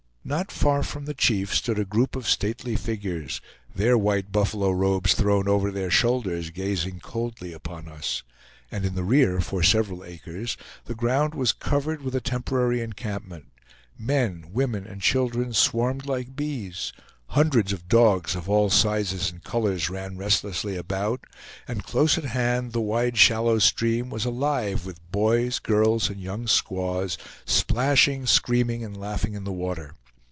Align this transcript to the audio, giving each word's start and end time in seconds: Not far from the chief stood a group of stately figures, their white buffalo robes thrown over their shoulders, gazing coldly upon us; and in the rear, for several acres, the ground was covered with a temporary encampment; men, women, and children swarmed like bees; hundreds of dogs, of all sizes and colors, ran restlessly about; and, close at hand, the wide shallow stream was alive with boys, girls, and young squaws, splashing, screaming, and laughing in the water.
Not 0.23 0.51
far 0.51 0.83
from 0.83 1.05
the 1.05 1.15
chief 1.15 1.53
stood 1.53 1.79
a 1.79 1.83
group 1.83 2.15
of 2.15 2.29
stately 2.29 2.75
figures, 2.75 3.41
their 3.73 3.97
white 3.97 4.31
buffalo 4.31 4.69
robes 4.69 5.15
thrown 5.15 5.47
over 5.47 5.71
their 5.71 5.89
shoulders, 5.89 6.51
gazing 6.51 6.99
coldly 6.99 7.53
upon 7.53 7.87
us; 7.87 8.21
and 8.69 8.85
in 8.85 8.93
the 8.93 9.03
rear, 9.03 9.41
for 9.41 9.63
several 9.63 10.03
acres, 10.05 10.57
the 10.85 10.93
ground 10.93 11.33
was 11.33 11.51
covered 11.51 12.03
with 12.03 12.13
a 12.13 12.21
temporary 12.21 12.81
encampment; 12.81 13.45
men, 13.97 14.49
women, 14.53 14.85
and 14.85 15.01
children 15.01 15.53
swarmed 15.53 16.05
like 16.05 16.35
bees; 16.35 16.93
hundreds 17.29 17.73
of 17.73 17.87
dogs, 17.89 18.35
of 18.35 18.47
all 18.47 18.69
sizes 18.69 19.31
and 19.31 19.43
colors, 19.43 19.89
ran 19.89 20.17
restlessly 20.17 20.75
about; 20.77 21.25
and, 21.67 21.83
close 21.83 22.15
at 22.19 22.25
hand, 22.25 22.73
the 22.73 22.79
wide 22.79 23.17
shallow 23.17 23.57
stream 23.57 24.11
was 24.11 24.23
alive 24.23 24.85
with 24.85 25.01
boys, 25.11 25.57
girls, 25.57 26.09
and 26.11 26.21
young 26.21 26.45
squaws, 26.45 27.17
splashing, 27.43 28.27
screaming, 28.27 28.83
and 28.83 28.95
laughing 28.95 29.33
in 29.33 29.45
the 29.45 29.51
water. 29.51 29.95